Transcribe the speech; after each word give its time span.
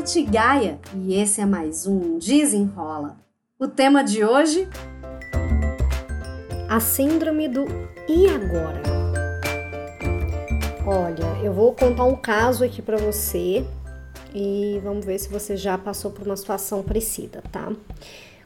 Tati 0.00 0.22
Gaia 0.22 0.78
e 0.96 1.14
esse 1.20 1.42
é 1.42 1.44
mais 1.44 1.86
um 1.86 2.18
Desenrola. 2.18 3.18
O 3.58 3.68
tema 3.68 4.02
de 4.02 4.24
hoje: 4.24 4.66
a 6.66 6.80
síndrome 6.80 7.46
do 7.46 7.66
e 8.08 8.26
agora? 8.26 8.80
Olha, 10.86 11.44
eu 11.44 11.52
vou 11.52 11.74
contar 11.74 12.04
um 12.04 12.16
caso 12.16 12.64
aqui 12.64 12.80
para 12.80 12.96
você 12.96 13.62
e 14.34 14.80
vamos 14.82 15.04
ver 15.04 15.18
se 15.18 15.28
você 15.28 15.54
já 15.54 15.76
passou 15.76 16.10
por 16.10 16.24
uma 16.26 16.36
situação 16.38 16.82
parecida, 16.82 17.42
tá? 17.52 17.70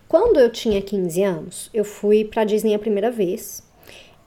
Quando 0.09 0.41
eu 0.41 0.51
tinha 0.51 0.83
15 0.83 1.23
anos, 1.23 1.71
eu 1.73 1.85
fui 1.85 2.25
para 2.25 2.43
Disney 2.43 2.75
a 2.75 2.81
primeira 2.81 3.13
vez 3.13 3.63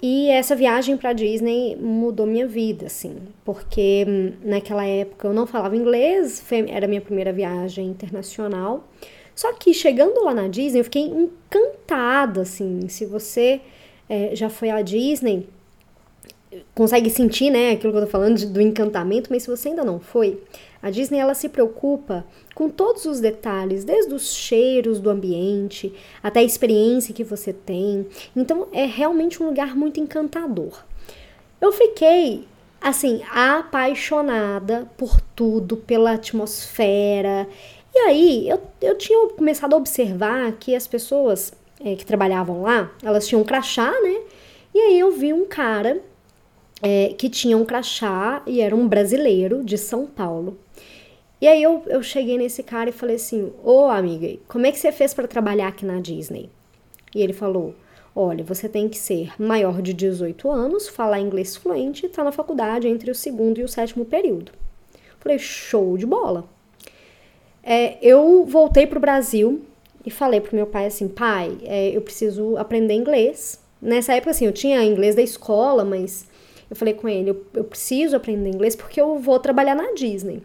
e 0.01 0.29
essa 0.29 0.55
viagem 0.55 0.95
para 0.95 1.11
Disney 1.13 1.75
mudou 1.75 2.27
minha 2.27 2.47
vida, 2.47 2.85
assim, 2.85 3.15
porque 3.43 4.05
hum, 4.07 4.33
naquela 4.43 4.85
época 4.85 5.27
eu 5.27 5.33
não 5.33 5.47
falava 5.47 5.75
inglês, 5.75 6.43
era 6.67 6.87
minha 6.87 7.01
primeira 7.01 7.33
viagem 7.33 7.87
internacional. 7.87 8.87
Só 9.33 9.53
que 9.53 9.73
chegando 9.73 10.23
lá 10.23 10.33
na 10.33 10.47
Disney, 10.47 10.79
eu 10.79 10.83
fiquei 10.83 11.03
encantada, 11.03 12.41
assim. 12.41 12.87
Se 12.89 13.05
você 13.05 13.61
é, 14.09 14.35
já 14.35 14.49
foi 14.49 14.69
à 14.69 14.81
Disney, 14.81 15.47
consegue 16.73 17.09
sentir, 17.09 17.49
né, 17.49 17.71
aquilo 17.71 17.91
que 17.91 17.99
eu 17.99 18.05
tô 18.05 18.11
falando 18.11 18.37
de, 18.37 18.45
do 18.45 18.61
encantamento, 18.61 19.29
mas 19.31 19.43
se 19.43 19.49
você 19.49 19.69
ainda 19.69 19.83
não 19.83 19.99
foi, 19.99 20.41
a 20.81 20.89
Disney 20.89 21.19
ela 21.19 21.33
se 21.33 21.49
preocupa 21.49 22.25
com 22.53 22.69
todos 22.69 23.05
os 23.05 23.19
detalhes, 23.19 23.83
desde 23.83 24.13
os 24.13 24.33
cheiros 24.33 24.99
do 24.99 25.09
ambiente 25.09 25.93
até 26.21 26.39
a 26.39 26.43
experiência 26.43 27.13
que 27.13 27.23
você 27.23 27.51
tem. 27.51 28.05
Então 28.35 28.67
é 28.71 28.85
realmente 28.85 29.41
um 29.41 29.47
lugar 29.47 29.75
muito 29.75 29.99
encantador. 29.99 30.83
Eu 31.59 31.71
fiquei 31.71 32.47
assim 32.79 33.21
apaixonada 33.31 34.89
por 34.95 35.19
tudo, 35.35 35.77
pela 35.77 36.13
atmosfera. 36.13 37.47
E 37.93 37.99
aí 37.99 38.47
eu, 38.47 38.61
eu 38.81 38.97
tinha 38.97 39.29
começado 39.29 39.73
a 39.73 39.77
observar 39.77 40.51
que 40.53 40.75
as 40.75 40.87
pessoas 40.87 41.51
é, 41.83 41.95
que 41.95 42.05
trabalhavam 42.05 42.61
lá, 42.61 42.91
elas 43.03 43.27
tinham 43.27 43.41
um 43.41 43.45
crachá, 43.45 43.91
né? 43.91 44.21
E 44.73 44.79
aí 44.79 44.99
eu 44.99 45.11
vi 45.11 45.33
um 45.33 45.45
cara 45.45 46.01
é, 46.81 47.13
que 47.17 47.29
tinha 47.29 47.57
um 47.57 47.65
crachá 47.65 48.41
e 48.45 48.61
era 48.61 48.75
um 48.75 48.87
brasileiro 48.87 49.63
de 49.63 49.77
São 49.77 50.05
Paulo. 50.05 50.57
E 51.39 51.47
aí 51.47 51.61
eu, 51.61 51.83
eu 51.87 52.01
cheguei 52.01 52.37
nesse 52.37 52.63
cara 52.63 52.89
e 52.89 52.93
falei 52.93 53.15
assim: 53.15 53.51
Ô 53.63 53.85
amiga, 53.85 54.39
como 54.47 54.65
é 54.65 54.71
que 54.71 54.79
você 54.79 54.91
fez 54.91 55.13
para 55.13 55.27
trabalhar 55.27 55.67
aqui 55.67 55.85
na 55.85 55.99
Disney? 55.99 56.49
E 57.13 57.21
ele 57.21 57.33
falou: 57.33 57.75
Olha, 58.15 58.43
você 58.43 58.67
tem 58.67 58.89
que 58.89 58.97
ser 58.97 59.31
maior 59.39 59.81
de 59.81 59.93
18 59.93 60.49
anos, 60.49 60.87
falar 60.87 61.19
inglês 61.19 61.55
fluente 61.55 62.05
e 62.05 62.09
tá 62.09 62.23
na 62.23 62.31
faculdade 62.31 62.87
entre 62.87 63.11
o 63.11 63.15
segundo 63.15 63.59
e 63.59 63.63
o 63.63 63.67
sétimo 63.67 64.05
período. 64.05 64.51
Falei: 65.19 65.37
Show 65.37 65.97
de 65.97 66.05
bola. 66.05 66.47
É, 67.61 67.97
eu 68.01 68.45
voltei 68.45 68.87
pro 68.87 68.99
Brasil 68.99 69.61
e 70.05 70.09
falei 70.09 70.41
pro 70.41 70.55
meu 70.55 70.65
pai 70.65 70.87
assim: 70.87 71.07
Pai, 71.07 71.55
é, 71.63 71.89
eu 71.89 72.01
preciso 72.01 72.57
aprender 72.57 72.95
inglês. 72.95 73.59
Nessa 73.79 74.13
época, 74.13 74.31
assim, 74.31 74.45
eu 74.45 74.51
tinha 74.51 74.83
inglês 74.83 75.13
da 75.13 75.21
escola, 75.21 75.85
mas 75.85 76.25
eu 76.69 76.75
falei 76.75 76.93
com 76.93 77.07
ele: 77.07 77.31
eu, 77.31 77.45
eu 77.53 77.63
preciso 77.63 78.15
aprender 78.15 78.49
inglês 78.49 78.75
porque 78.75 78.99
eu 78.99 79.17
vou 79.19 79.39
trabalhar 79.39 79.75
na 79.75 79.93
Disney. 79.93 80.41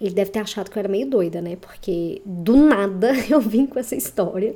Ele 0.00 0.14
deve 0.14 0.30
ter 0.30 0.40
achado 0.40 0.70
que 0.70 0.76
eu 0.76 0.80
era 0.80 0.88
meio 0.88 1.08
doida, 1.08 1.40
né? 1.40 1.56
Porque 1.56 2.20
do 2.24 2.56
nada 2.56 3.12
eu 3.30 3.40
vim 3.40 3.66
com 3.66 3.78
essa 3.78 3.94
história. 3.94 4.54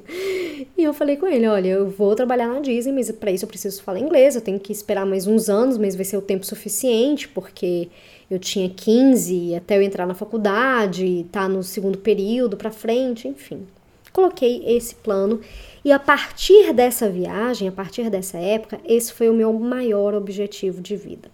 E 0.76 0.82
eu 0.82 0.92
falei 0.92 1.16
com 1.16 1.26
ele: 1.26 1.46
olha, 1.46 1.68
eu 1.68 1.88
vou 1.88 2.14
trabalhar 2.14 2.48
na 2.48 2.60
Disney, 2.60 2.92
mas 2.92 3.10
para 3.12 3.30
isso 3.30 3.44
eu 3.44 3.48
preciso 3.48 3.82
falar 3.82 3.98
inglês. 3.98 4.34
Eu 4.34 4.40
tenho 4.40 4.58
que 4.58 4.72
esperar 4.72 5.06
mais 5.06 5.26
uns 5.26 5.48
anos, 5.48 5.78
mas 5.78 5.94
vai 5.94 6.04
ser 6.04 6.16
o 6.16 6.22
tempo 6.22 6.44
suficiente, 6.44 7.28
porque 7.28 7.88
eu 8.30 8.38
tinha 8.38 8.68
15 8.68 9.54
até 9.54 9.76
eu 9.76 9.82
entrar 9.82 10.06
na 10.06 10.14
faculdade, 10.14 11.26
tá 11.30 11.48
no 11.48 11.62
segundo 11.62 11.98
período 11.98 12.56
para 12.56 12.70
frente, 12.70 13.28
enfim. 13.28 13.66
Coloquei 14.12 14.64
esse 14.66 14.94
plano 14.94 15.40
e 15.86 15.92
a 15.92 16.00
partir 16.00 16.72
dessa 16.72 17.08
viagem, 17.08 17.68
a 17.68 17.70
partir 17.70 18.10
dessa 18.10 18.36
época, 18.38 18.80
esse 18.84 19.12
foi 19.12 19.28
o 19.28 19.32
meu 19.32 19.52
maior 19.52 20.14
objetivo 20.14 20.80
de 20.80 20.96
vida. 20.96 21.30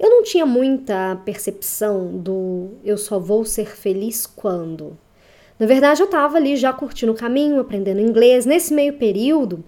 Eu 0.00 0.08
não 0.08 0.22
tinha 0.22 0.46
muita 0.46 1.20
percepção 1.22 2.16
do 2.16 2.70
eu 2.82 2.96
só 2.96 3.18
vou 3.18 3.44
ser 3.44 3.76
feliz 3.76 4.24
quando. 4.24 4.96
Na 5.58 5.66
verdade, 5.66 6.00
eu 6.00 6.06
estava 6.06 6.38
ali 6.38 6.56
já 6.56 6.72
curtindo 6.72 7.12
o 7.12 7.14
caminho, 7.14 7.60
aprendendo 7.60 8.00
inglês. 8.00 8.46
Nesse 8.46 8.72
meio 8.72 8.94
período, 8.94 9.62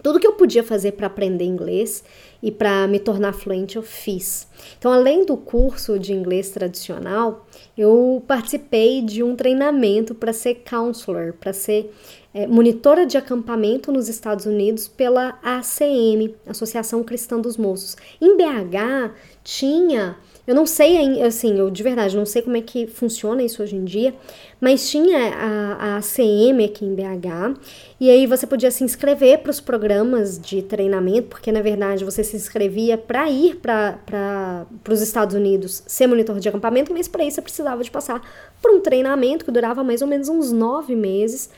tudo 0.00 0.20
que 0.20 0.26
eu 0.26 0.34
podia 0.34 0.62
fazer 0.62 0.92
para 0.92 1.08
aprender 1.08 1.44
inglês 1.44 2.04
e 2.40 2.52
para 2.52 2.86
me 2.86 3.00
tornar 3.00 3.32
fluente 3.32 3.74
eu 3.74 3.82
fiz. 3.82 4.46
Então, 4.78 4.92
além 4.92 5.24
do 5.24 5.36
curso 5.36 5.98
de 5.98 6.12
inglês 6.12 6.50
tradicional, 6.50 7.44
eu 7.76 8.22
participei 8.28 9.02
de 9.02 9.22
um 9.22 9.34
treinamento 9.34 10.14
para 10.14 10.32
ser 10.32 10.62
counselor, 10.68 11.32
para 11.32 11.52
ser 11.52 11.90
é, 12.34 12.48
monitora 12.48 13.06
de 13.06 13.16
acampamento 13.16 13.92
nos 13.92 14.08
Estados 14.08 14.44
Unidos 14.44 14.88
pela 14.88 15.38
ACM, 15.40 16.34
Associação 16.48 17.04
Cristã 17.04 17.38
dos 17.38 17.56
Moços. 17.56 17.96
Em 18.20 18.36
BH 18.36 19.12
tinha, 19.44 20.16
eu 20.44 20.52
não 20.52 20.66
sei, 20.66 21.22
assim, 21.22 21.56
eu 21.56 21.70
de 21.70 21.82
verdade 21.82 22.16
não 22.16 22.26
sei 22.26 22.42
como 22.42 22.56
é 22.56 22.60
que 22.60 22.88
funciona 22.88 23.40
isso 23.40 23.62
hoje 23.62 23.76
em 23.76 23.84
dia, 23.84 24.12
mas 24.60 24.90
tinha 24.90 25.16
a, 25.32 25.72
a 25.74 25.96
ACM 25.98 26.64
aqui 26.64 26.84
em 26.84 26.94
BH, 26.94 27.60
e 28.00 28.10
aí 28.10 28.26
você 28.26 28.48
podia 28.48 28.70
se 28.70 28.82
inscrever 28.82 29.38
para 29.38 29.50
os 29.50 29.60
programas 29.60 30.36
de 30.36 30.60
treinamento, 30.60 31.28
porque 31.28 31.52
na 31.52 31.62
verdade 31.62 32.04
você 32.04 32.24
se 32.24 32.34
inscrevia 32.34 32.98
para 32.98 33.30
ir 33.30 33.56
para 33.56 34.66
os 34.90 35.00
Estados 35.00 35.36
Unidos 35.36 35.84
ser 35.86 36.08
monitor 36.08 36.40
de 36.40 36.48
acampamento, 36.48 36.92
mas 36.92 37.06
para 37.06 37.22
isso 37.22 37.36
você 37.36 37.42
precisava 37.42 37.84
de 37.84 37.92
passar 37.92 38.20
por 38.60 38.72
um 38.72 38.80
treinamento 38.80 39.44
que 39.44 39.52
durava 39.52 39.84
mais 39.84 40.02
ou 40.02 40.08
menos 40.08 40.28
uns 40.28 40.50
nove 40.50 40.96
meses 40.96 41.48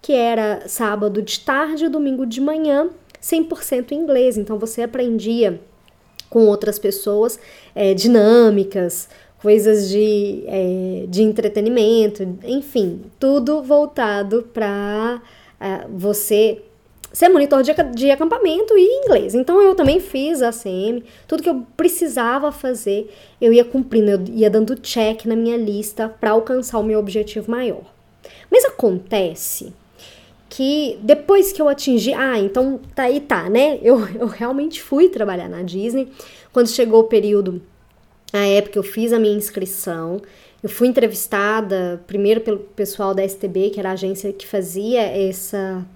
que 0.00 0.12
era 0.12 0.68
sábado 0.68 1.20
de 1.20 1.40
tarde 1.40 1.86
e 1.86 1.88
domingo 1.88 2.26
de 2.26 2.40
manhã, 2.40 2.90
100% 3.22 3.92
inglês. 3.92 4.36
Então 4.36 4.58
você 4.58 4.82
aprendia 4.82 5.60
com 6.28 6.46
outras 6.46 6.78
pessoas 6.78 7.38
é, 7.74 7.94
dinâmicas, 7.94 9.08
coisas 9.40 9.88
de, 9.88 10.44
é, 10.46 11.04
de 11.08 11.22
entretenimento, 11.22 12.22
enfim, 12.44 13.02
tudo 13.18 13.62
voltado 13.62 14.48
para 14.52 15.20
é, 15.60 15.86
você 15.88 16.62
ser 17.12 17.28
monitor 17.28 17.62
de, 17.62 17.72
de 17.94 18.10
acampamento 18.10 18.76
e 18.76 19.04
inglês. 19.04 19.34
Então 19.34 19.60
eu 19.62 19.74
também 19.74 20.00
fiz 20.00 20.42
a 20.42 20.50
CM, 20.50 21.02
tudo 21.26 21.42
que 21.42 21.48
eu 21.48 21.64
precisava 21.76 22.52
fazer, 22.52 23.10
eu 23.40 23.52
ia 23.52 23.64
cumprindo, 23.64 24.10
eu 24.10 24.24
ia 24.34 24.50
dando 24.50 24.76
check 24.76 25.24
na 25.24 25.34
minha 25.34 25.56
lista 25.56 26.08
para 26.08 26.32
alcançar 26.32 26.78
o 26.78 26.82
meu 26.82 26.98
objetivo 26.98 27.50
maior. 27.50 27.84
Mas 28.50 28.64
acontece 28.64 29.72
que 30.48 30.98
depois 31.02 31.52
que 31.52 31.60
eu 31.60 31.68
atingi, 31.68 32.12
ah, 32.12 32.38
então 32.38 32.80
tá 32.94 33.04
aí 33.04 33.20
tá, 33.20 33.48
né? 33.48 33.78
Eu, 33.82 34.06
eu 34.18 34.26
realmente 34.26 34.82
fui 34.82 35.08
trabalhar 35.08 35.48
na 35.48 35.62
Disney. 35.62 36.08
Quando 36.52 36.68
chegou 36.68 37.00
o 37.00 37.04
período, 37.04 37.60
a 38.32 38.46
época 38.46 38.78
eu 38.78 38.82
fiz 38.82 39.12
a 39.12 39.18
minha 39.18 39.36
inscrição, 39.36 40.20
eu 40.62 40.68
fui 40.68 40.88
entrevistada 40.88 42.02
primeiro 42.06 42.40
pelo 42.40 42.58
pessoal 42.58 43.14
da 43.14 43.26
STB, 43.26 43.70
que 43.70 43.80
era 43.80 43.90
a 43.90 43.92
agência 43.92 44.32
que 44.32 44.46
fazia 44.46 45.00
essa 45.00 45.86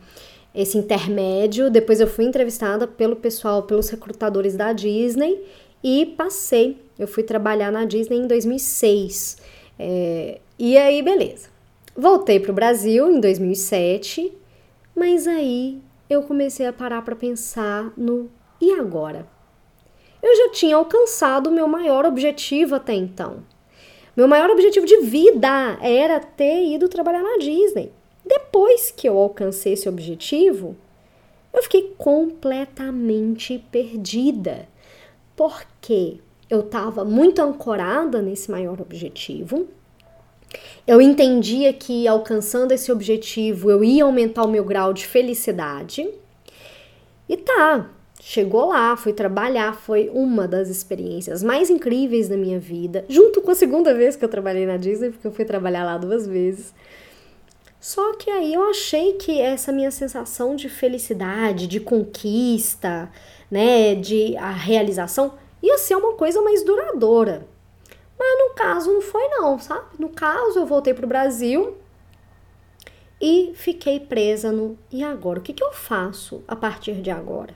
esse 0.54 0.76
intermédio. 0.76 1.70
Depois 1.70 2.00
eu 2.00 2.06
fui 2.06 2.24
entrevistada 2.24 2.86
pelo 2.86 3.16
pessoal, 3.16 3.62
pelos 3.62 3.88
recrutadores 3.88 4.56
da 4.56 4.72
Disney 4.72 5.40
e 5.82 6.06
passei. 6.06 6.76
Eu 6.98 7.06
fui 7.06 7.22
trabalhar 7.22 7.70
na 7.70 7.84
Disney 7.84 8.18
em 8.18 8.26
2006. 8.26 9.38
É, 9.78 10.38
e 10.58 10.76
aí, 10.76 11.02
beleza. 11.02 11.48
Voltei 11.96 12.38
para 12.40 12.50
o 12.50 12.54
Brasil 12.54 13.10
em 13.10 13.20
2007 13.20 14.39
mas 14.94 15.26
aí 15.26 15.80
eu 16.08 16.22
comecei 16.22 16.66
a 16.66 16.72
parar 16.72 17.02
para 17.02 17.16
pensar 17.16 17.92
no 17.96 18.30
e 18.60 18.72
agora? 18.72 19.26
Eu 20.22 20.36
já 20.36 20.52
tinha 20.52 20.76
alcançado 20.76 21.48
o 21.48 21.52
meu 21.52 21.66
maior 21.66 22.04
objetivo 22.04 22.74
até 22.74 22.92
então. 22.92 23.42
Meu 24.16 24.28
maior 24.28 24.50
objetivo 24.50 24.84
de 24.84 24.98
vida 24.98 25.78
era 25.80 26.20
ter 26.20 26.66
ido 26.66 26.88
trabalhar 26.88 27.22
na 27.22 27.38
Disney. 27.38 27.92
Depois 28.24 28.90
que 28.90 29.08
eu 29.08 29.16
alcancei 29.16 29.72
esse 29.72 29.88
objetivo, 29.88 30.76
eu 31.52 31.62
fiquei 31.62 31.94
completamente 31.96 33.64
perdida. 33.70 34.68
Porque 35.34 36.18
eu 36.50 36.60
estava 36.60 37.04
muito 37.04 37.40
ancorada 37.40 38.20
nesse 38.20 38.50
maior 38.50 38.80
objetivo 38.80 39.68
eu 40.86 41.00
entendia 41.00 41.72
que 41.72 42.08
alcançando 42.08 42.72
esse 42.72 42.90
objetivo 42.90 43.70
eu 43.70 43.84
ia 43.84 44.04
aumentar 44.04 44.44
o 44.44 44.50
meu 44.50 44.64
grau 44.64 44.92
de 44.92 45.06
felicidade. 45.06 46.08
E 47.28 47.36
tá, 47.36 47.88
chegou 48.20 48.68
lá, 48.68 48.96
fui 48.96 49.12
trabalhar, 49.12 49.74
foi 49.74 50.10
uma 50.12 50.48
das 50.48 50.68
experiências 50.68 51.42
mais 51.42 51.70
incríveis 51.70 52.28
da 52.28 52.36
minha 52.36 52.58
vida, 52.58 53.04
junto 53.08 53.40
com 53.40 53.50
a 53.50 53.54
segunda 53.54 53.94
vez 53.94 54.16
que 54.16 54.24
eu 54.24 54.28
trabalhei 54.28 54.66
na 54.66 54.76
Disney, 54.76 55.10
porque 55.10 55.26
eu 55.26 55.32
fui 55.32 55.44
trabalhar 55.44 55.84
lá 55.84 55.96
duas 55.96 56.26
vezes. 56.26 56.74
Só 57.80 58.14
que 58.14 58.30
aí 58.30 58.52
eu 58.52 58.68
achei 58.68 59.14
que 59.14 59.40
essa 59.40 59.72
minha 59.72 59.90
sensação 59.90 60.54
de 60.54 60.68
felicidade, 60.68 61.66
de 61.66 61.80
conquista, 61.80 63.10
né, 63.50 63.94
de 63.94 64.36
a 64.36 64.50
realização 64.50 65.32
ia 65.62 65.78
ser 65.78 65.96
uma 65.96 66.12
coisa 66.14 66.42
mais 66.42 66.62
duradoura. 66.62 67.46
Mas 68.20 68.38
no 68.38 68.54
caso 68.54 68.92
não 68.92 69.00
foi 69.00 69.26
não, 69.28 69.58
sabe? 69.58 69.86
No 69.98 70.10
caso 70.10 70.58
eu 70.58 70.66
voltei 70.66 70.92
pro 70.92 71.06
Brasil 71.06 71.78
e 73.18 73.52
fiquei 73.54 73.98
presa 73.98 74.52
no 74.52 74.78
e 74.92 75.02
agora? 75.02 75.38
O 75.38 75.42
que, 75.42 75.54
que 75.54 75.64
eu 75.64 75.72
faço 75.72 76.44
a 76.46 76.54
partir 76.54 77.00
de 77.00 77.10
agora? 77.10 77.54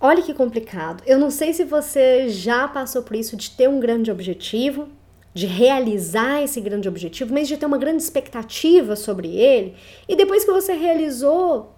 Olha 0.00 0.22
que 0.22 0.32
complicado. 0.32 1.02
Eu 1.04 1.18
não 1.18 1.32
sei 1.32 1.52
se 1.52 1.64
você 1.64 2.28
já 2.28 2.68
passou 2.68 3.02
por 3.02 3.16
isso 3.16 3.36
de 3.36 3.50
ter 3.50 3.68
um 3.68 3.80
grande 3.80 4.08
objetivo, 4.08 4.88
de 5.34 5.46
realizar 5.46 6.40
esse 6.40 6.60
grande 6.60 6.88
objetivo, 6.88 7.34
mas 7.34 7.48
de 7.48 7.56
ter 7.56 7.66
uma 7.66 7.76
grande 7.76 8.04
expectativa 8.04 8.94
sobre 8.94 9.34
ele, 9.34 9.74
e 10.08 10.14
depois 10.14 10.44
que 10.44 10.52
você 10.52 10.74
realizou, 10.74 11.74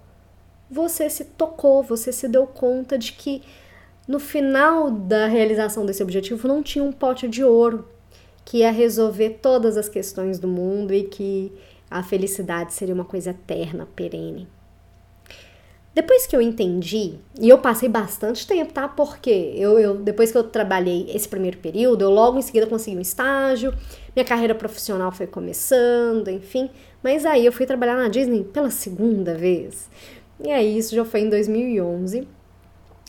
você 0.70 1.08
se 1.08 1.24
tocou, 1.24 1.82
você 1.82 2.12
se 2.12 2.28
deu 2.28 2.46
conta 2.46 2.98
de 2.98 3.12
que 3.12 3.42
no 4.06 4.18
final 4.18 4.90
da 4.90 5.26
realização 5.26 5.86
desse 5.86 6.02
objetivo 6.02 6.48
não 6.48 6.62
tinha 6.62 6.84
um 6.84 6.92
pote 6.92 7.28
de 7.28 7.44
ouro 7.44 7.88
que 8.44 8.58
ia 8.58 8.70
resolver 8.70 9.38
todas 9.40 9.76
as 9.76 9.88
questões 9.88 10.38
do 10.38 10.48
mundo 10.48 10.92
e 10.92 11.04
que 11.04 11.52
a 11.90 12.02
felicidade 12.02 12.72
seria 12.72 12.94
uma 12.94 13.04
coisa 13.04 13.30
eterna, 13.30 13.86
perene. 13.94 14.48
Depois 15.94 16.26
que 16.26 16.34
eu 16.34 16.40
entendi, 16.40 17.18
e 17.38 17.50
eu 17.50 17.58
passei 17.58 17.86
bastante 17.86 18.46
tempo, 18.46 18.72
tá? 18.72 18.88
Porque 18.88 19.52
eu, 19.54 19.78
eu, 19.78 19.94
depois 19.94 20.32
que 20.32 20.38
eu 20.38 20.44
trabalhei 20.44 21.06
esse 21.10 21.28
primeiro 21.28 21.58
período, 21.58 22.02
eu 22.02 22.10
logo 22.10 22.38
em 22.38 22.42
seguida 22.42 22.66
consegui 22.66 22.96
um 22.96 23.00
estágio, 23.00 23.74
minha 24.16 24.24
carreira 24.24 24.54
profissional 24.54 25.12
foi 25.12 25.26
começando, 25.26 26.28
enfim. 26.28 26.70
Mas 27.02 27.26
aí 27.26 27.44
eu 27.44 27.52
fui 27.52 27.66
trabalhar 27.66 27.96
na 27.96 28.08
Disney 28.08 28.42
pela 28.42 28.70
segunda 28.70 29.34
vez. 29.34 29.90
E 30.42 30.50
aí 30.50 30.78
isso 30.78 30.94
já 30.94 31.04
foi 31.04 31.20
em 31.20 31.28
2011. 31.28 32.26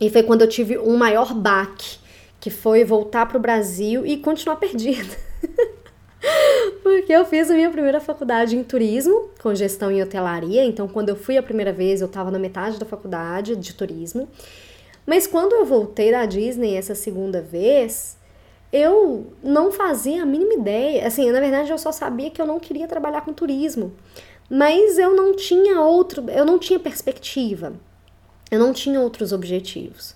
E 0.04 0.10
foi 0.10 0.22
quando 0.22 0.42
eu 0.42 0.50
tive 0.50 0.78
um 0.78 0.98
maior 0.98 1.34
baque, 1.34 1.98
que 2.38 2.50
foi 2.50 2.84
voltar 2.84 3.26
para 3.26 3.38
o 3.38 3.40
Brasil 3.40 4.06
e 4.06 4.18
continuar 4.18 4.58
perdida. 4.58 5.16
Porque 6.84 7.14
eu 7.14 7.24
fiz 7.24 7.50
a 7.50 7.54
minha 7.54 7.70
primeira 7.70 8.02
faculdade 8.02 8.58
em 8.58 8.64
turismo, 8.66 9.30
com 9.42 9.56
gestão 9.56 9.90
em 9.90 10.04
hotelaria. 10.04 10.66
Então, 10.66 10.90
quando 10.90 11.08
eu 11.08 11.16
fui 11.16 11.38
a 11.38 11.44
primeira 11.44 11.72
vez, 11.72 12.02
eu 12.02 12.08
estava 12.08 12.30
na 12.30 12.38
metade 12.38 12.78
da 12.78 12.86
faculdade 12.86 13.56
de 13.56 13.74
turismo. 13.74 14.28
Mas 15.06 15.26
quando 15.26 15.54
eu 15.54 15.66
voltei 15.66 16.12
da 16.12 16.26
Disney 16.26 16.76
essa 16.76 16.96
segunda 16.96 17.42
vez, 17.42 18.18
eu 18.74 19.28
não 19.42 19.72
fazia 19.72 20.24
a 20.24 20.26
mínima 20.26 20.56
ideia. 20.56 21.08
Assim, 21.08 21.32
na 21.32 21.40
verdade, 21.40 21.72
eu 21.72 21.78
só 21.78 21.94
sabia 21.94 22.30
que 22.30 22.42
eu 22.42 22.46
não 22.46 22.60
queria 22.60 22.90
trabalhar 22.90 23.22
com 23.22 23.32
turismo. 23.32 23.94
Mas 24.50 24.98
eu 24.98 25.16
não 25.16 25.34
tinha 25.34 25.80
outro, 25.80 26.30
eu 26.30 26.44
não 26.44 26.60
tinha 26.60 26.78
perspectiva. 26.78 27.72
Eu 28.54 28.60
não 28.60 28.72
tinha 28.72 29.02
outros 29.02 29.34
objetivos. 29.34 30.14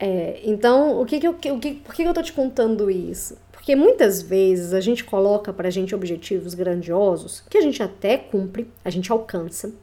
É, 0.00 0.40
então, 0.44 0.98
o 0.98 1.04
que 1.04 1.20
que 1.20 1.26
eu, 1.26 1.32
o 1.32 1.60
que, 1.60 1.74
por 1.74 1.94
que 1.94 2.02
eu 2.02 2.14
tô 2.14 2.22
te 2.22 2.32
contando 2.32 2.90
isso? 2.90 3.36
Porque 3.52 3.76
muitas 3.76 4.22
vezes 4.22 4.72
a 4.72 4.80
gente 4.80 5.04
coloca 5.04 5.52
pra 5.52 5.68
gente 5.68 5.94
objetivos 5.94 6.54
grandiosos 6.54 7.42
que 7.50 7.58
a 7.58 7.60
gente 7.60 7.82
até 7.82 8.16
cumpre, 8.16 8.66
a 8.82 8.88
gente 8.88 9.12
alcança. 9.12 9.74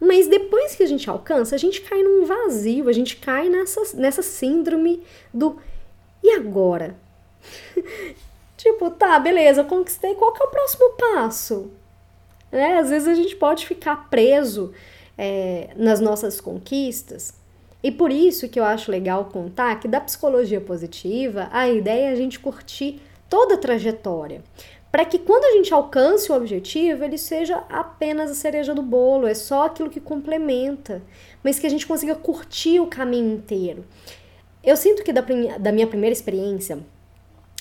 Mas 0.00 0.26
depois 0.26 0.74
que 0.74 0.82
a 0.82 0.86
gente 0.86 1.08
alcança, 1.08 1.54
a 1.54 1.58
gente 1.58 1.80
cai 1.80 2.02
num 2.02 2.24
vazio, 2.24 2.88
a 2.88 2.92
gente 2.92 3.14
cai 3.18 3.48
nessa, 3.48 3.96
nessa 3.96 4.20
síndrome 4.20 5.00
do 5.32 5.60
e 6.24 6.30
agora? 6.30 6.96
tipo, 8.58 8.90
tá, 8.90 9.16
beleza, 9.20 9.60
eu 9.60 9.66
conquistei, 9.66 10.16
qual 10.16 10.32
que 10.32 10.42
é 10.42 10.44
o 10.44 10.50
próximo 10.50 10.90
passo? 10.98 11.70
É, 12.50 12.78
às 12.78 12.90
vezes 12.90 13.06
a 13.06 13.14
gente 13.14 13.36
pode 13.36 13.64
ficar 13.64 14.10
preso 14.10 14.74
é, 15.22 15.68
nas 15.76 16.00
nossas 16.00 16.40
conquistas 16.40 17.34
e 17.82 17.90
por 17.90 18.10
isso 18.10 18.48
que 18.48 18.58
eu 18.58 18.64
acho 18.64 18.90
legal 18.90 19.26
contar 19.26 19.78
que 19.80 19.86
da 19.88 20.00
psicologia 20.00 20.60
positiva, 20.60 21.48
a 21.52 21.68
ideia 21.68 22.08
é 22.08 22.12
a 22.12 22.16
gente 22.16 22.38
curtir 22.38 23.00
toda 23.28 23.54
a 23.54 23.58
trajetória. 23.58 24.42
Para 24.90 25.04
que 25.04 25.18
quando 25.18 25.44
a 25.44 25.52
gente 25.52 25.72
alcance 25.72 26.32
o 26.32 26.34
objetivo, 26.34 27.04
ele 27.04 27.16
seja 27.16 27.62
apenas 27.68 28.30
a 28.30 28.34
cereja 28.34 28.74
do 28.74 28.82
bolo, 28.82 29.26
é 29.26 29.34
só 29.34 29.66
aquilo 29.66 29.88
que 29.88 30.00
complementa, 30.00 31.00
mas 31.44 31.58
que 31.58 31.66
a 31.66 31.70
gente 31.70 31.86
consiga 31.86 32.14
curtir 32.14 32.80
o 32.80 32.86
caminho 32.86 33.34
inteiro. 33.34 33.84
Eu 34.64 34.76
sinto 34.76 35.04
que 35.04 35.12
da, 35.12 35.24
da 35.58 35.70
minha 35.70 35.86
primeira 35.86 36.12
experiência 36.12 36.80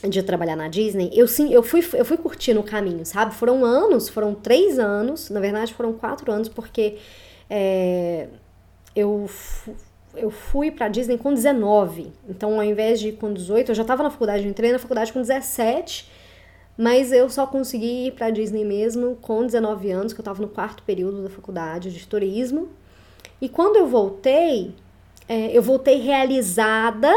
de 0.02 0.24
trabalhar 0.24 0.56
na 0.56 0.68
Disney, 0.70 1.12
eu 1.14 1.28
sim, 1.28 1.54
eu 1.54 1.62
fui, 1.62 1.86
eu 1.94 2.04
fui 2.04 2.18
curtindo 2.18 2.62
o 2.62 2.64
caminho, 2.64 3.06
sabe? 3.06 3.36
Foram 3.36 3.64
anos, 3.64 4.10
foram 4.10 4.34
três 4.34 4.80
anos, 4.80 5.30
na 5.30 5.40
verdade 5.40 5.74
foram 5.74 5.94
quatro 5.94 6.32
anos, 6.32 6.50
porque 6.50 6.98
é, 7.50 8.28
eu 8.96 9.28
eu 10.16 10.32
fui 10.32 10.72
pra 10.72 10.88
Disney 10.88 11.18
com 11.18 11.34
19. 11.34 12.12
Então, 12.28 12.56
ao 12.56 12.64
invés 12.64 13.00
de 13.00 13.10
ir 13.10 13.12
com 13.14 13.32
18, 13.32 13.72
eu 13.72 13.76
já 13.76 13.84
tava 13.84 14.04
na 14.04 14.10
faculdade, 14.10 14.44
eu 14.44 14.50
entrei 14.50 14.72
na 14.72 14.80
faculdade 14.80 15.14
com 15.14 15.22
17, 15.22 16.10
mas 16.78 17.12
eu 17.12 17.30
só 17.30 17.46
consegui 17.46 18.08
ir 18.08 18.14
pra 18.14 18.30
Disney 18.30 18.66
mesmo 18.66 19.18
com 19.22 19.46
19 19.46 19.92
anos, 19.92 20.14
que 20.14 20.20
eu 20.20 20.26
tava 20.26 20.42
no 20.42 20.48
quarto 20.48 20.84
período 20.84 21.24
da 21.24 21.30
faculdade 21.30 21.92
de 21.92 22.08
turismo. 22.08 22.70
E 23.42 23.48
quando 23.48 23.76
eu 23.76 23.88
voltei, 23.88 24.74
é, 25.28 25.56
eu 25.56 25.62
voltei 25.62 26.00
realizada, 26.00 27.12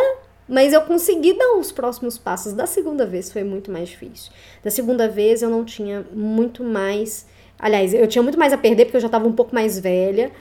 mas 0.48 0.72
eu 0.72 0.82
consegui 0.82 1.32
dar 1.32 1.54
os 1.54 1.72
próximos 1.72 2.18
passos. 2.18 2.52
Da 2.52 2.66
segunda 2.66 3.06
vez 3.06 3.32
foi 3.32 3.42
muito 3.42 3.70
mais 3.70 3.88
difícil. 3.88 4.32
Da 4.62 4.70
segunda 4.70 5.08
vez 5.08 5.42
eu 5.42 5.48
não 5.48 5.64
tinha 5.64 6.04
muito 6.12 6.62
mais. 6.62 7.26
Aliás, 7.62 7.94
eu 7.94 8.08
tinha 8.08 8.22
muito 8.22 8.36
mais 8.36 8.52
a 8.52 8.58
perder 8.58 8.86
porque 8.86 8.96
eu 8.96 9.00
já 9.00 9.06
estava 9.06 9.26
um 9.26 9.32
pouco 9.32 9.54
mais 9.54 9.78
velha. 9.78 10.32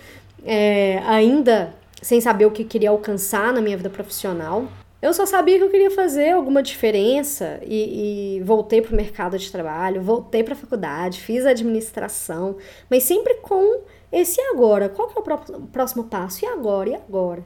É, 0.43 0.99
ainda 1.05 1.71
sem 2.01 2.19
saber 2.19 2.47
o 2.47 2.51
que 2.51 2.63
queria 2.63 2.89
alcançar 2.89 3.53
na 3.53 3.61
minha 3.61 3.77
vida 3.77 3.91
profissional. 3.91 4.67
Eu 4.99 5.13
só 5.13 5.25
sabia 5.25 5.57
que 5.57 5.63
eu 5.63 5.69
queria 5.69 5.91
fazer 5.91 6.31
alguma 6.31 6.63
diferença 6.63 7.59
e, 7.63 8.37
e 8.37 8.41
voltei 8.41 8.81
para 8.81 8.93
o 8.93 8.95
mercado 8.95 9.37
de 9.37 9.51
trabalho, 9.51 10.01
voltei 10.01 10.43
para 10.43 10.53
a 10.53 10.57
faculdade, 10.57 11.21
fiz 11.21 11.45
administração, 11.45 12.57
mas 12.89 13.03
sempre 13.03 13.35
com 13.35 13.81
esse 14.11 14.41
agora. 14.41 14.89
Qual 14.89 15.07
que 15.07 15.17
é 15.17 15.21
o 15.21 15.61
próximo 15.67 16.05
passo? 16.05 16.43
E 16.43 16.47
agora? 16.47 16.89
E 16.89 16.95
agora? 16.95 17.43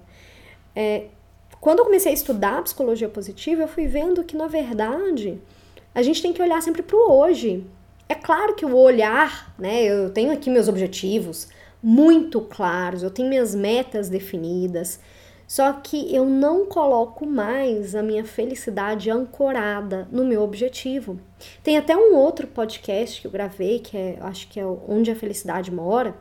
É, 0.74 1.06
quando 1.60 1.80
eu 1.80 1.86
comecei 1.86 2.12
a 2.12 2.16
estudar 2.16 2.62
psicologia 2.63 3.10
positiva, 3.10 3.63
eu 3.63 3.68
fui 3.68 3.88
vendo 3.88 4.24
que, 4.24 4.36
na 4.38 4.48
verdade, 4.48 5.38
a 5.94 6.01
gente 6.01 6.21
tem 6.21 6.33
que 6.33 6.42
olhar 6.42 6.62
sempre 6.62 6.81
para 6.81 6.95
o 6.98 7.12
hoje. 7.12 7.66
É 8.07 8.16
claro 8.16 8.56
que 8.56 8.66
o 8.66 8.75
olhar, 8.75 9.54
né? 9.57 9.84
Eu 9.84 10.10
tenho 10.12 10.31
aqui 10.31 10.50
meus 10.50 10.68
objetivos, 10.68 11.48
muito 11.81 12.42
claros, 12.42 13.04
eu 13.04 13.10
tenho 13.10 13.30
minhas 13.30 13.56
metas 13.56 14.10
definidas, 14.10 15.00
só 15.48 15.74
que 15.74 16.13
eu 16.13 16.25
não 16.25 16.66
coloco 16.66 17.25
mais 17.25 17.96
a 17.96 18.02
minha 18.02 18.24
felicidade 18.24 19.12
ancorada 19.12 20.07
no 20.12 20.24
meu 20.24 20.42
objetivo. 20.42 21.19
Tem 21.64 21.78
até 21.78 21.95
um 21.95 22.16
outro 22.16 22.47
podcast 22.47 23.21
que 23.21 23.28
eu 23.28 23.31
gravei, 23.31 23.80
que 23.80 23.95
é, 23.95 24.18
acho 24.21 24.47
que 24.47 24.59
é 24.59 24.66
Onde 24.66 25.12
a 25.12 25.16
Felicidade 25.16 25.71
Mora, 25.71 26.16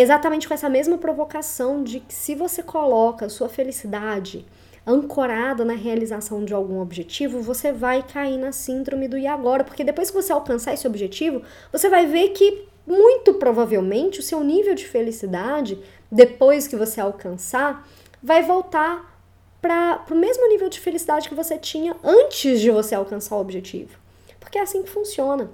exatamente 0.00 0.48
com 0.48 0.54
essa 0.54 0.68
mesma 0.68 0.98
provocação 0.98 1.82
de 1.82 2.00
que 2.00 2.14
se 2.14 2.34
você 2.34 2.62
coloca 2.62 3.28
sua 3.28 3.48
felicidade 3.48 4.44
ancorada 4.86 5.64
na 5.64 5.72
realização 5.74 6.44
de 6.44 6.52
algum 6.52 6.80
objetivo, 6.80 7.40
você 7.40 7.72
vai 7.72 8.02
cair 8.02 8.36
na 8.36 8.52
síndrome 8.52 9.08
do 9.08 9.16
e 9.16 9.26
agora, 9.26 9.64
porque 9.64 9.82
depois 9.82 10.10
que 10.10 10.16
você 10.16 10.32
alcançar 10.32 10.74
esse 10.74 10.86
objetivo, 10.86 11.42
você 11.72 11.88
vai 11.88 12.06
ver 12.06 12.30
que 12.30 12.68
muito 12.86 13.34
provavelmente 13.34 14.20
o 14.20 14.22
seu 14.22 14.44
nível 14.44 14.74
de 14.74 14.86
felicidade, 14.86 15.78
depois 16.10 16.66
que 16.66 16.76
você 16.76 17.00
alcançar, 17.00 17.88
vai 18.22 18.42
voltar 18.42 19.14
para 19.60 20.04
o 20.10 20.14
mesmo 20.14 20.46
nível 20.48 20.68
de 20.68 20.78
felicidade 20.78 21.28
que 21.28 21.34
você 21.34 21.56
tinha 21.56 21.96
antes 22.04 22.60
de 22.60 22.70
você 22.70 22.94
alcançar 22.94 23.36
o 23.36 23.40
objetivo. 23.40 23.98
Porque 24.38 24.58
é 24.58 24.60
assim 24.60 24.82
que 24.82 24.90
funciona. 24.90 25.50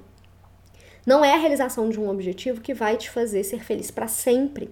Não 1.06 1.24
é 1.24 1.34
a 1.34 1.38
realização 1.38 1.88
de 1.88 1.98
um 1.98 2.08
objetivo 2.08 2.60
que 2.60 2.74
vai 2.74 2.96
te 2.96 3.10
fazer 3.10 3.42
ser 3.44 3.64
feliz 3.64 3.90
para 3.90 4.06
sempre. 4.06 4.70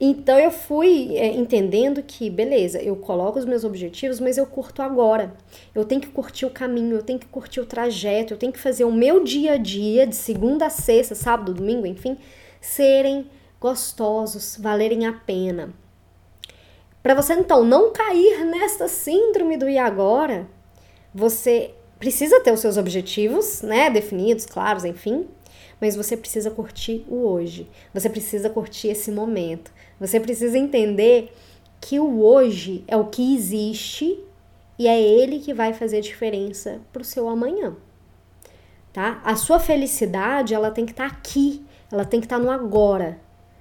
Então 0.00 0.38
eu 0.38 0.50
fui 0.50 1.14
é, 1.14 1.26
entendendo 1.26 2.02
que, 2.02 2.30
beleza, 2.30 2.80
eu 2.80 2.96
coloco 2.96 3.38
os 3.38 3.44
meus 3.44 3.64
objetivos, 3.64 4.18
mas 4.18 4.38
eu 4.38 4.46
curto 4.46 4.80
agora. 4.80 5.34
Eu 5.74 5.84
tenho 5.84 6.00
que 6.00 6.08
curtir 6.08 6.46
o 6.46 6.50
caminho, 6.50 6.96
eu 6.96 7.02
tenho 7.02 7.18
que 7.18 7.26
curtir 7.26 7.60
o 7.60 7.66
trajeto, 7.66 8.32
eu 8.32 8.38
tenho 8.38 8.52
que 8.52 8.58
fazer 8.58 8.84
o 8.84 8.92
meu 8.92 9.22
dia 9.22 9.52
a 9.52 9.56
dia, 9.58 10.06
de 10.06 10.16
segunda 10.16 10.66
a 10.66 10.70
sexta, 10.70 11.14
sábado, 11.14 11.52
domingo, 11.52 11.86
enfim, 11.86 12.16
serem 12.62 13.28
gostosos, 13.60 14.56
valerem 14.58 15.06
a 15.06 15.12
pena. 15.12 15.74
Para 17.02 17.14
você 17.14 17.34
então 17.34 17.62
não 17.62 17.92
cair 17.92 18.46
nesta 18.46 18.88
síndrome 18.88 19.58
do 19.58 19.68
e 19.68 19.76
agora, 19.76 20.46
você 21.14 21.74
precisa 22.00 22.40
ter 22.40 22.52
os 22.52 22.60
seus 22.60 22.78
objetivos, 22.78 23.60
né, 23.60 23.90
definidos, 23.90 24.46
claros, 24.46 24.84
enfim, 24.84 25.28
mas 25.80 25.94
você 25.94 26.16
precisa 26.16 26.50
curtir 26.50 27.04
o 27.08 27.26
hoje. 27.26 27.68
Você 27.94 28.08
precisa 28.08 28.50
curtir 28.50 28.88
esse 28.88 29.12
momento. 29.12 29.70
Você 30.00 30.18
precisa 30.18 30.58
entender 30.58 31.32
que 31.80 32.00
o 32.00 32.22
hoje 32.22 32.84
é 32.88 32.96
o 32.96 33.06
que 33.06 33.34
existe 33.34 34.18
e 34.78 34.88
é 34.88 35.00
ele 35.00 35.40
que 35.40 35.54
vai 35.54 35.72
fazer 35.72 36.00
diferença 36.00 36.80
para 36.92 37.02
o 37.02 37.04
seu 37.04 37.28
amanhã. 37.28 37.76
Tá? 38.92 39.20
A 39.22 39.36
sua 39.36 39.60
felicidade, 39.60 40.54
ela 40.54 40.70
tem 40.70 40.84
que 40.84 40.92
estar 40.92 41.08
tá 41.08 41.16
aqui, 41.16 41.64
ela 41.92 42.04
tem 42.04 42.18
que 42.18 42.26
estar 42.26 42.38
tá 42.38 42.42
no 42.42 42.50
agora. 42.50 43.18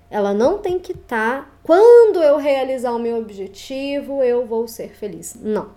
Ela 0.10 0.34
não 0.34 0.58
tem 0.58 0.80
que 0.80 0.94
estar 0.94 1.44
tá, 1.44 1.52
quando 1.62 2.24
eu 2.24 2.38
realizar 2.38 2.94
o 2.94 3.00
meu 3.00 3.18
objetivo, 3.18 4.24
eu 4.24 4.46
vou 4.46 4.68
ser 4.68 4.90
feliz. 4.90 5.36
Não. 5.40 5.70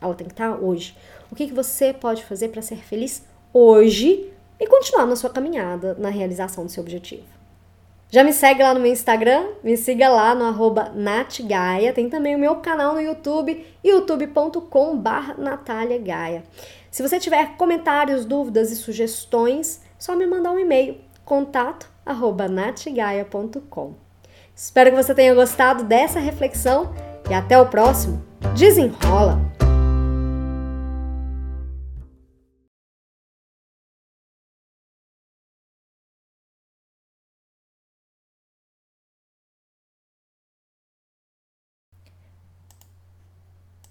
Ela 0.00 0.14
tem 0.14 0.26
que 0.26 0.32
estar 0.32 0.56
hoje. 0.56 0.94
O 1.30 1.34
que, 1.34 1.46
que 1.46 1.54
você 1.54 1.92
pode 1.92 2.24
fazer 2.24 2.48
para 2.48 2.62
ser 2.62 2.78
feliz 2.78 3.24
hoje 3.52 4.32
e 4.58 4.66
continuar 4.66 5.06
na 5.06 5.16
sua 5.16 5.30
caminhada 5.30 5.94
na 5.98 6.08
realização 6.08 6.64
do 6.64 6.70
seu 6.70 6.82
objetivo? 6.82 7.40
Já 8.10 8.24
me 8.24 8.32
segue 8.32 8.60
lá 8.60 8.74
no 8.74 8.80
meu 8.80 8.90
Instagram, 8.90 9.50
me 9.62 9.76
siga 9.76 10.08
lá 10.08 10.34
no 10.34 10.44
arroba 10.44 10.90
natgaia. 10.92 11.92
Tem 11.92 12.10
também 12.10 12.34
o 12.34 12.38
meu 12.38 12.56
canal 12.56 12.94
no 12.94 13.00
YouTube, 13.00 13.64
youtube.com 13.84 15.00
Gaia. 16.02 16.42
Se 16.90 17.02
você 17.02 17.20
tiver 17.20 17.56
comentários, 17.56 18.24
dúvidas 18.24 18.72
e 18.72 18.76
sugestões, 18.76 19.80
só 19.96 20.16
me 20.16 20.26
mandar 20.26 20.50
um 20.50 20.58
e-mail, 20.58 20.98
contato 21.24 21.88
natgaia.com. 22.50 23.94
Espero 24.56 24.90
que 24.90 24.96
você 24.96 25.14
tenha 25.14 25.32
gostado 25.32 25.84
dessa 25.84 26.18
reflexão 26.18 26.92
e 27.30 27.34
até 27.34 27.56
o 27.56 27.66
próximo. 27.66 28.20
Desenrola! 28.56 29.49